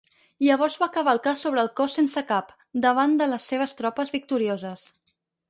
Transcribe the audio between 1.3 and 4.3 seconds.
sobre el cos sense cap, davant de les seves tropes